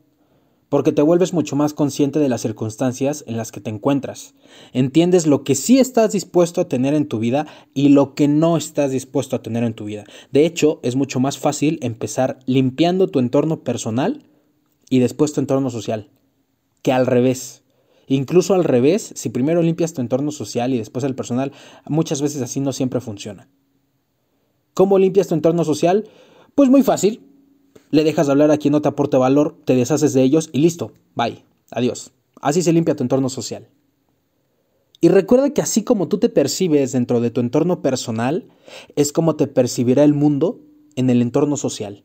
porque 0.70 0.92
te 0.92 1.02
vuelves 1.02 1.32
mucho 1.32 1.56
más 1.56 1.74
consciente 1.74 2.20
de 2.20 2.28
las 2.28 2.42
circunstancias 2.42 3.24
en 3.28 3.38
las 3.38 3.52
que 3.52 3.62
te 3.62 3.70
encuentras. 3.70 4.34
Entiendes 4.74 5.28
lo 5.28 5.44
que 5.44 5.56
sí 5.56 5.80
estás 5.80 6.12
dispuesto 6.12 6.62
a 6.62 6.68
tener 6.68 6.94
en 6.94 7.08
tu 7.08 7.20
vida 7.20 7.46
y 7.74 7.90
lo 7.90 8.16
que 8.16 8.28
no 8.28 8.58
estás 8.58 8.92
dispuesto 8.92 9.36
a 9.36 9.42
tener 9.42 9.64
en 9.64 9.74
tu 9.74 9.86
vida. 9.86 10.06
De 10.32 10.46
hecho, 10.46 10.80
es 10.84 10.96
mucho 10.96 11.20
más 11.20 11.38
fácil 11.38 11.80
empezar 11.82 12.40
limpiando 12.46 13.08
tu 13.08 13.20
entorno 13.20 13.64
personal 13.64 14.24
y 14.90 15.00
después 15.00 15.34
tu 15.34 15.40
entorno 15.40 15.70
social, 15.70 16.10
que 16.82 16.92
al 16.92 17.06
revés. 17.06 17.64
Incluso 18.08 18.54
al 18.54 18.64
revés, 18.64 19.14
si 19.16 19.30
primero 19.30 19.62
limpias 19.62 19.94
tu 19.94 20.02
entorno 20.02 20.32
social 20.32 20.74
y 20.74 20.78
después 20.78 21.06
el 21.06 21.16
personal, 21.16 21.52
muchas 21.88 22.22
veces 22.22 22.42
así 22.42 22.60
no 22.60 22.74
siempre 22.74 23.02
funciona. 23.02 23.48
¿Cómo 24.74 25.00
limpias 25.00 25.28
tu 25.28 25.36
entorno 25.36 25.64
social? 25.64 26.10
Pues 26.54 26.70
muy 26.70 26.84
fácil, 26.84 27.22
le 27.92 28.04
dejas 28.04 28.28
de 28.28 28.34
hablar 28.34 28.52
a 28.52 28.58
quien 28.58 28.72
no 28.72 28.82
te 28.82 28.90
aporte 28.90 29.18
valor, 29.18 29.58
te 29.66 29.76
deshaces 29.76 30.14
de 30.14 30.24
ellos 30.24 30.50
y 30.54 30.60
listo, 30.60 30.92
bye, 31.16 31.44
adiós. 31.72 32.12
Así 32.42 32.62
se 32.62 32.74
limpia 32.74 32.96
tu 32.96 33.04
entorno 33.04 33.30
social. 33.30 33.70
Y 35.02 35.10
recuerda 35.10 35.52
que 35.52 35.62
así 35.62 35.84
como 35.84 36.08
tú 36.08 36.18
te 36.18 36.30
percibes 36.30 36.92
dentro 36.92 37.22
de 37.22 37.30
tu 37.30 37.42
entorno 37.42 37.82
personal, 37.82 38.48
es 38.96 39.12
como 39.12 39.36
te 39.36 39.48
percibirá 39.48 40.04
el 40.04 40.14
mundo 40.14 40.60
en 40.96 41.10
el 41.10 41.22
entorno 41.22 41.58
social. 41.58 42.04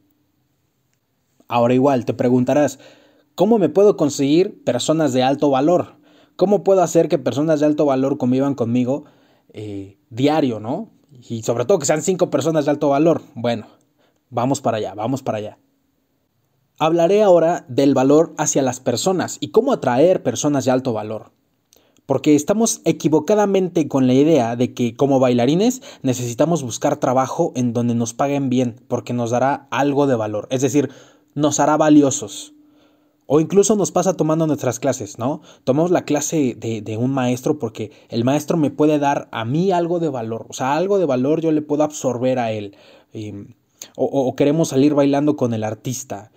Ahora 1.49 1.75
igual, 1.75 2.05
te 2.05 2.15
preguntarás, 2.15 2.79
¿cómo 3.35 3.59
me 3.59 3.69
puedo 3.69 3.97
conseguir 3.97 4.63
personas 4.65 5.13
de 5.13 5.23
alto 5.23 5.51
valor? 5.51 5.97
¿Cómo 6.37 6.63
puedo 6.63 6.83
hacer 6.83 7.09
que 7.09 7.19
personas 7.19 7.61
de 7.61 7.67
alto 7.67 7.87
valor 7.87 8.19
convivan 8.19 8.55
conmigo 8.55 9.05
eh, 9.53 9.99
diario, 10.11 10.61
no? 10.61 10.91
Y 11.29 11.43
sobre 11.43 11.65
todo 11.65 11.79
que 11.79 11.87
sean 11.87 12.03
cinco 12.03 12.31
personas 12.31 12.67
de 12.67 12.71
alto 12.71 12.89
valor. 12.91 13.23
Bueno, 13.35 13.67
vamos 14.31 14.61
para 14.61 14.79
allá, 14.79 14.95
vamos 14.95 15.23
para 15.23 15.39
allá. 15.39 15.59
Hablaré 16.79 17.23
ahora 17.23 17.67
del 17.69 17.93
valor 17.93 18.33
hacia 18.39 18.63
las 18.63 18.81
personas 18.81 19.37
y 19.41 19.49
cómo 19.49 19.73
atraer 19.73 20.23
personas 20.23 20.65
de 20.65 20.71
alto 20.71 20.95
valor. 20.95 21.33
Porque 22.07 22.35
estamos 22.35 22.81
equivocadamente 22.85 23.87
con 23.87 24.07
la 24.07 24.15
idea 24.15 24.57
de 24.57 24.73
que 24.73 24.97
como 24.97 25.21
bailarines 25.21 25.83
necesitamos 26.03 26.63
buscar 26.63 26.97
trabajo 26.97 27.53
en 27.55 27.73
donde 27.73 27.95
nos 27.95 28.15
paguen 28.15 28.49
bien, 28.49 28.81
porque 28.89 29.13
nos 29.13 29.31
dará 29.31 29.69
algo 29.71 30.07
de 30.07 30.17
valor, 30.17 30.49
es 30.51 30.63
decir, 30.63 30.91
nos 31.35 31.61
hará 31.61 31.77
valiosos. 31.77 32.55
O 33.33 33.39
incluso 33.39 33.77
nos 33.77 33.93
pasa 33.93 34.17
tomando 34.17 34.49
nuestras 34.49 34.81
clases, 34.81 35.19
¿no? 35.19 35.41
Tomamos 35.63 35.93
la 35.93 36.05
clase 36.05 36.57
de, 36.59 36.97
un 36.97 37.13
maestro 37.13 37.61
porque 37.61 37.93
el 38.09 38.25
maestro 38.25 38.57
me 38.57 38.73
puede 38.73 38.99
dar 38.99 39.29
a 39.31 39.45
mí 39.45 39.71
algo 39.71 40.01
de 40.01 40.09
valor, 40.09 40.47
o 40.49 40.53
sea, 40.53 40.77
algo 40.77 40.99
de 40.99 41.07
valor 41.07 41.41
yo 41.41 41.53
le 41.53 41.63
puedo 41.63 41.85
absorber 41.85 42.41
a 42.41 42.51
él. 42.51 42.75
O 43.97 44.35
queremos 44.37 44.69
salir 44.69 44.95
bailando 44.95 45.37
con 45.37 45.55
el 45.55 45.65
artista 45.65 46.31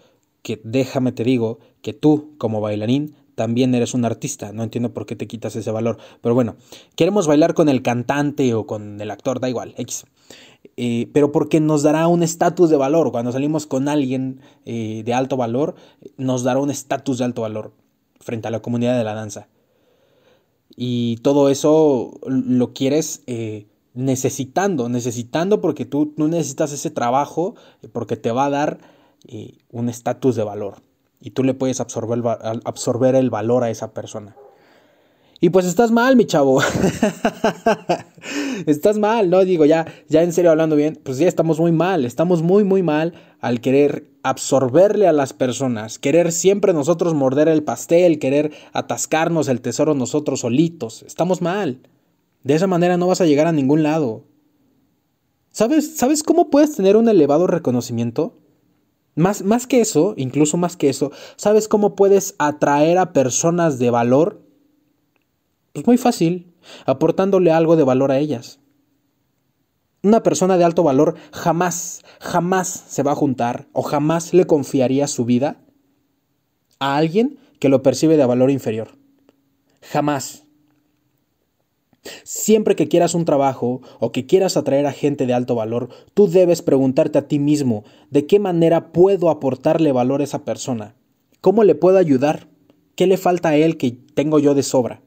que 0.44 0.62
déjame 0.64 1.12
te 1.14 1.24
digo 1.24 1.60
que 1.82 1.94
tú 1.94 2.36
como 2.38 2.62
bailarín 2.62 3.16
también 3.36 3.74
eres 3.74 3.96
un 3.96 4.06
artista, 4.06 4.52
no 4.52 4.62
entiendo 4.62 4.94
por 4.94 5.08
qué 5.08 5.16
te 5.16 5.26
quitas 5.26 5.56
ese 5.56 5.72
valor, 5.72 5.98
pero 6.22 6.36
bueno, 6.36 6.56
queremos 6.96 7.26
bailar 7.26 7.56
con 7.56 7.68
el 7.68 7.82
cantante 7.82 8.54
o 8.54 8.68
con 8.68 9.02
el 9.02 9.10
actor, 9.10 9.40
da 9.40 9.50
igual, 9.50 9.74
X. 9.78 10.06
Eh, 10.78 11.10
pero 11.14 11.32
porque 11.32 11.60
nos 11.60 11.82
dará 11.84 12.08
un 12.08 12.22
estatus 12.22 12.70
de 12.70 12.78
valor, 12.78 13.12
cuando 13.12 13.32
salimos 13.32 13.66
con 13.66 13.88
alguien 13.88 14.42
eh, 14.66 15.02
de 15.04 15.14
alto 15.14 15.36
valor, 15.36 15.76
nos 16.18 16.44
dará 16.44 16.60
un 16.60 16.70
estatus 16.70 17.18
de 17.18 17.26
alto 17.26 17.42
valor 17.42 17.74
frente 18.20 18.48
a 18.48 18.52
la 18.52 18.62
comunidad 18.62 18.98
de 18.98 19.04
la 19.04 19.16
danza. 19.16 19.48
Y 20.76 21.18
todo 21.18 21.50
eso 21.50 22.20
lo 22.26 22.74
quieres 22.74 23.24
eh, 23.28 23.68
necesitando, 23.94 24.90
necesitando 24.90 25.62
porque 25.62 25.86
tú, 25.86 26.14
tú 26.16 26.28
necesitas 26.28 26.72
ese 26.72 26.90
trabajo, 26.90 27.56
porque 27.92 28.18
te 28.18 28.32
va 28.32 28.46
a 28.46 28.50
dar 28.50 28.80
un 29.72 29.90
estatus 29.90 30.36
de 30.36 30.44
valor 30.44 30.82
y 31.22 31.32
tú 31.32 31.44
le 31.44 31.54
puedes 31.54 31.80
absorber, 31.80 32.22
absorber 32.66 33.16
el 33.16 33.30
valor 33.30 33.64
a 33.64 33.70
esa 33.70 33.94
persona. 33.94 34.36
Y 35.40 35.50
pues 35.50 35.66
estás 35.66 35.92
mal, 35.92 36.16
mi 36.16 36.26
chavo. 36.26 36.62
estás 38.66 38.98
mal, 38.98 39.30
¿no? 39.30 39.44
Digo, 39.44 39.66
ya, 39.66 39.86
ya 40.08 40.24
en 40.24 40.32
serio 40.32 40.52
hablando 40.52 40.78
bien, 40.78 40.98
pues 41.04 41.18
ya 41.18 41.28
estamos 41.28 41.60
muy 41.60 41.74
mal, 41.74 42.06
estamos 42.06 42.42
muy, 42.42 42.64
muy 42.64 42.82
mal 42.82 43.14
al 43.42 43.60
querer 43.60 44.08
absorberle 44.24 45.06
a 45.06 45.12
las 45.12 45.34
personas, 45.34 46.00
querer 46.00 46.32
siempre 46.32 46.72
nosotros 46.72 47.14
morder 47.14 47.50
el 47.50 47.62
pastel, 47.62 48.20
querer 48.20 48.54
atascarnos 48.72 49.50
el 49.50 49.60
tesoro 49.60 49.96
nosotros 49.96 50.40
solitos. 50.40 51.04
Estamos 51.04 51.42
mal. 51.42 51.80
De 52.44 52.56
esa 52.56 52.68
manera 52.68 52.98
no 52.98 53.08
vas 53.08 53.22
a 53.22 53.26
llegar 53.26 53.48
a 53.48 53.52
ningún 53.52 53.84
lado. 53.84 54.26
¿Sabes, 55.50 55.98
¿Sabes 55.98 56.24
cómo 56.24 56.50
puedes 56.50 56.76
tener 56.76 56.98
un 56.98 57.08
elevado 57.08 57.48
reconocimiento? 57.48 58.38
Más, 59.16 59.44
más 59.44 59.68
que 59.68 59.82
eso, 59.82 60.16
incluso 60.18 60.58
más 60.58 60.76
que 60.76 60.90
eso, 60.90 61.12
¿sabes 61.36 61.68
cómo 61.68 61.96
puedes 61.96 62.36
atraer 62.40 62.98
a 62.98 63.14
personas 63.14 63.78
de 63.78 63.92
valor? 63.92 64.42
Pues 65.72 65.86
muy 65.86 65.98
fácil, 65.98 66.54
aportándole 66.86 67.52
algo 67.52 67.76
de 67.76 67.84
valor 67.84 68.12
a 68.12 68.18
ellas. 68.18 68.60
Una 70.02 70.24
persona 70.24 70.58
de 70.58 70.64
alto 70.64 70.84
valor 70.84 71.16
jamás, 71.32 72.04
jamás 72.20 72.68
se 72.88 73.04
va 73.04 73.12
a 73.12 73.16
juntar 73.16 73.68
o 73.72 73.84
jamás 73.84 74.34
le 74.34 74.46
confiaría 74.46 75.08
su 75.08 75.24
vida 75.24 75.58
a 76.80 76.98
alguien 76.98 77.40
que 77.60 77.70
lo 77.70 77.84
percibe 77.84 78.18
de 78.18 78.26
valor 78.26 78.52
inferior. 78.52 78.98
Jamás. 79.82 80.43
Siempre 82.24 82.76
que 82.76 82.88
quieras 82.88 83.14
un 83.14 83.26
trabajo 83.26 83.82
o 84.00 84.12
que 84.12 84.26
quieras 84.26 84.58
atraer 84.58 84.86
a 84.86 84.92
gente 84.92 85.26
de 85.26 85.34
alto 85.34 85.56
valor, 85.56 85.90
tú 86.14 86.28
debes 86.28 86.62
preguntarte 86.62 87.18
a 87.18 87.28
ti 87.28 87.40
mismo 87.40 87.84
de 88.10 88.26
qué 88.26 88.40
manera 88.40 88.92
puedo 88.92 89.30
aportarle 89.30 89.92
valor 89.92 90.22
a 90.22 90.26
esa 90.26 90.44
persona. 90.44 90.96
¿Cómo 91.40 91.64
le 91.64 91.76
puedo 91.76 91.98
ayudar? 91.98 92.48
¿Qué 92.96 93.08
le 93.08 93.18
falta 93.18 93.50
a 93.50 93.56
él 93.56 93.78
que 93.78 93.92
tengo 93.92 94.40
yo 94.40 94.54
de 94.54 94.64
sobra? 94.64 95.02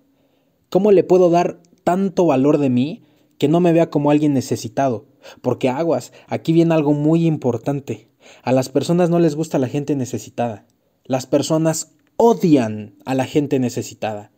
¿Cómo 0.71 0.91
le 0.91 1.05
puedo 1.05 1.31
dar 1.31 1.61
tanto 1.85 2.27
valor 2.27 2.59
de 2.59 2.71
mí 2.71 3.03
que 3.39 3.49
no 3.49 3.61
me 3.61 3.73
vea 3.73 3.91
como 3.91 4.11
alguien 4.11 4.33
necesitado? 4.33 5.07
Porque 5.43 5.69
aguas, 5.69 6.13
aquí 6.27 6.53
viene 6.53 6.75
algo 6.75 6.93
muy 6.95 7.27
importante. 7.27 8.09
A 8.43 8.53
las 8.53 8.69
personas 8.69 9.11
no 9.11 9.19
les 9.19 9.37
gusta 9.37 9.59
la 9.59 9.69
gente 9.69 9.95
necesitada. 9.97 10.67
Las 11.05 11.27
personas 11.27 11.93
odian 12.17 12.97
a 13.05 13.15
la 13.15 13.27
gente 13.27 13.59
necesitada. 13.59 14.33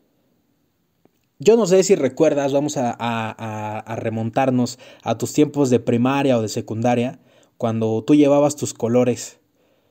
Yo 1.39 1.57
no 1.57 1.67
sé 1.67 1.83
si 1.85 1.95
recuerdas, 1.95 2.53
vamos 2.53 2.77
a, 2.77 3.97
remontarnos 3.97 4.79
a 5.03 5.19
tus 5.19 5.33
tiempos 5.33 5.71
de 5.71 5.79
primaria 5.79 6.37
o 6.37 6.43
de 6.43 6.49
secundaria, 6.49 7.21
cuando 7.57 8.03
tú 8.05 8.15
llevabas 8.15 8.57
tus 8.57 8.75
colores 8.75 9.39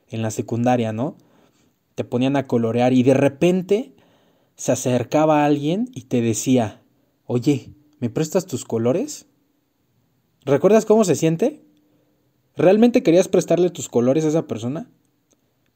en 0.10 0.22
la 0.22 0.32
secundaria, 0.32 0.92
¿no? 0.92 1.18
Te 1.96 2.04
ponían 2.04 2.36
a 2.36 2.48
colorear 2.48 2.94
y 2.94 3.04
de 3.04 3.13
repente 3.13 3.96
se 4.56 4.72
acercaba 4.72 5.46
alguien 5.46 5.89
y 5.94 6.04
te 6.04 6.22
decía, 6.22 6.82
oye, 7.25 7.74
¿me 8.00 8.10
prestas 8.10 8.46
tus 8.46 8.66
colores? 8.66 9.27
¿Recuerdas 10.46 10.86
cómo 10.86 11.04
se 11.04 11.16
siente? 11.16 11.62
¿Realmente 12.56 13.04
querías 13.04 13.27
prestarle 13.27 13.70
tus 13.70 13.88
colores 13.88 14.25
a 14.25 14.30
esa 14.30 14.48
persona? 14.48 14.89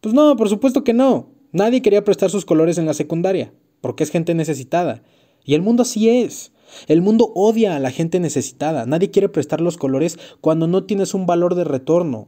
Pues 0.02 0.14
no, 0.14 0.36
por 0.36 0.50
supuesto 0.50 0.84
que 0.84 0.94
no. 0.94 1.30
Nadie 1.52 1.82
quería 1.82 2.04
prestar 2.04 2.30
sus 2.30 2.46
colores 2.46 2.78
en 2.78 2.86
la 2.86 2.94
secundaria, 2.94 3.54
porque 3.82 4.04
es 4.04 4.10
gente 4.10 4.34
necesitada. 4.34 5.04
Y 5.44 5.54
el 5.56 5.62
mundo 5.62 5.84
así 5.84 6.10
es. 6.10 6.52
El 6.88 7.02
mundo 7.02 7.32
odia 7.36 7.76
a 7.76 7.80
la 7.80 7.92
gente 7.92 8.20
necesitada. 8.20 8.86
Nadie 8.86 9.12
quiere 9.12 9.30
prestar 9.30 9.62
los 9.62 9.78
colores 9.78 10.18
cuando 10.40 10.68
no 10.68 10.86
tienes 10.86 11.14
un 11.14 11.26
valor 11.26 11.56
de 11.56 11.64
retorno. 11.64 12.28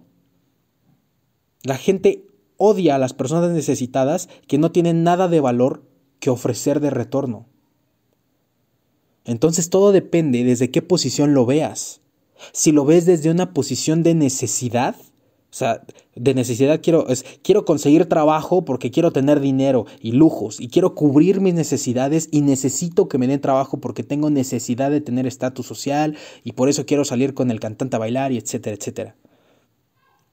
La 1.63 1.77
gente 1.77 2.27
odia 2.57 2.95
a 2.95 2.99
las 2.99 3.13
personas 3.13 3.51
necesitadas 3.51 4.29
que 4.47 4.57
no 4.57 4.71
tienen 4.71 5.03
nada 5.03 5.27
de 5.27 5.39
valor 5.39 5.83
que 6.19 6.29
ofrecer 6.29 6.79
de 6.79 6.89
retorno. 6.89 7.47
Entonces 9.25 9.69
todo 9.69 9.91
depende 9.91 10.43
desde 10.43 10.71
qué 10.71 10.81
posición 10.81 11.33
lo 11.33 11.45
veas. 11.45 12.01
Si 12.51 12.71
lo 12.71 12.83
ves 12.83 13.05
desde 13.05 13.31
una 13.31 13.53
posición 13.53 14.03
de 14.03 14.15
necesidad, 14.15 14.95
o 15.53 15.55
sea, 15.55 15.83
de 16.15 16.33
necesidad 16.33 16.81
quiero, 16.81 17.07
es, 17.09 17.23
quiero 17.43 17.63
conseguir 17.63 18.07
trabajo 18.07 18.65
porque 18.65 18.89
quiero 18.89 19.11
tener 19.11 19.39
dinero 19.39 19.85
y 20.01 20.13
lujos 20.13 20.59
y 20.59 20.67
quiero 20.67 20.95
cubrir 20.95 21.41
mis 21.41 21.53
necesidades 21.53 22.27
y 22.31 22.41
necesito 22.41 23.07
que 23.07 23.19
me 23.19 23.27
den 23.27 23.39
trabajo 23.39 23.79
porque 23.79 24.01
tengo 24.01 24.31
necesidad 24.31 24.89
de 24.89 24.99
tener 24.99 25.27
estatus 25.27 25.67
social 25.67 26.17
y 26.43 26.53
por 26.53 26.69
eso 26.69 26.87
quiero 26.87 27.05
salir 27.05 27.35
con 27.35 27.51
el 27.51 27.59
cantante 27.59 27.97
a 27.97 27.99
bailar 27.99 28.31
y 28.31 28.37
etcétera, 28.37 28.75
etcétera. 28.75 29.15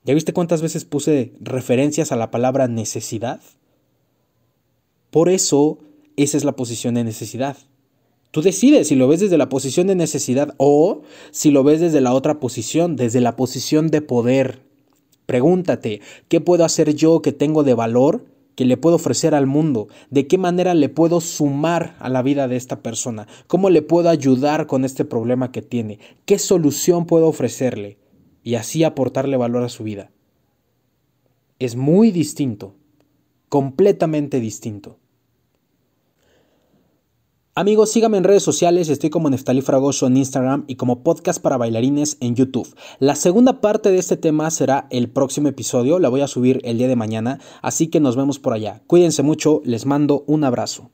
¿Ya 0.04 0.14
viste 0.14 0.32
cuántas 0.32 0.62
veces 0.62 0.86
puse 0.86 1.34
referencias 1.38 2.12
a 2.12 2.16
la 2.16 2.30
palabra 2.30 2.66
necesidad? 2.66 3.42
Por 5.10 5.28
eso, 5.28 5.80
esa 6.16 6.38
es 6.38 6.44
la 6.44 6.56
posición 6.56 6.94
de 6.94 7.04
necesidad. 7.04 7.58
Tú 8.30 8.40
decides 8.40 8.88
si 8.88 8.94
lo 8.94 9.06
ves 9.06 9.20
desde 9.20 9.36
la 9.36 9.50
posición 9.50 9.86
de 9.86 9.96
necesidad 9.96 10.54
o 10.56 11.02
si 11.30 11.50
lo 11.50 11.62
ves 11.62 11.80
desde 11.80 12.00
la 12.00 12.14
otra 12.14 12.40
posición, 12.40 12.96
desde 12.96 13.20
la 13.20 13.36
posición 13.36 13.88
de 13.88 14.00
poder. 14.00 14.69
Pregúntate, 15.30 16.00
¿qué 16.26 16.40
puedo 16.40 16.64
hacer 16.64 16.92
yo 16.96 17.22
que 17.22 17.30
tengo 17.30 17.62
de 17.62 17.74
valor 17.74 18.24
que 18.56 18.64
le 18.64 18.76
puedo 18.76 18.96
ofrecer 18.96 19.32
al 19.36 19.46
mundo? 19.46 19.86
¿De 20.10 20.26
qué 20.26 20.38
manera 20.38 20.74
le 20.74 20.88
puedo 20.88 21.20
sumar 21.20 21.94
a 22.00 22.08
la 22.08 22.20
vida 22.20 22.48
de 22.48 22.56
esta 22.56 22.82
persona? 22.82 23.28
¿Cómo 23.46 23.70
le 23.70 23.80
puedo 23.80 24.08
ayudar 24.08 24.66
con 24.66 24.84
este 24.84 25.04
problema 25.04 25.52
que 25.52 25.62
tiene? 25.62 26.00
¿Qué 26.24 26.40
solución 26.40 27.06
puedo 27.06 27.28
ofrecerle? 27.28 28.00
y 28.42 28.54
así 28.54 28.84
aportarle 28.84 29.36
valor 29.36 29.62
a 29.62 29.68
su 29.68 29.84
vida. 29.84 30.10
Es 31.58 31.76
muy 31.76 32.10
distinto, 32.10 32.74
completamente 33.48 34.40
distinto. 34.40 34.98
Amigos, 37.60 37.90
síganme 37.90 38.16
en 38.16 38.24
redes 38.24 38.42
sociales, 38.42 38.88
estoy 38.88 39.10
como 39.10 39.28
Neftalí 39.28 39.60
Fragoso 39.60 40.06
en 40.06 40.16
Instagram 40.16 40.64
y 40.66 40.76
como 40.76 41.02
podcast 41.02 41.42
para 41.42 41.58
bailarines 41.58 42.16
en 42.20 42.34
YouTube. 42.34 42.74
La 43.00 43.14
segunda 43.14 43.60
parte 43.60 43.92
de 43.92 43.98
este 43.98 44.16
tema 44.16 44.50
será 44.50 44.86
el 44.88 45.10
próximo 45.10 45.48
episodio, 45.48 45.98
la 45.98 46.08
voy 46.08 46.22
a 46.22 46.26
subir 46.26 46.62
el 46.64 46.78
día 46.78 46.88
de 46.88 46.96
mañana, 46.96 47.38
así 47.60 47.88
que 47.88 48.00
nos 48.00 48.16
vemos 48.16 48.38
por 48.38 48.54
allá. 48.54 48.80
Cuídense 48.86 49.22
mucho, 49.22 49.60
les 49.66 49.84
mando 49.84 50.24
un 50.26 50.44
abrazo. 50.44 50.90